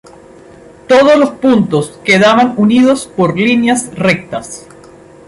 [0.87, 4.65] Todos los puntos quedaban unidos por líneas rectas.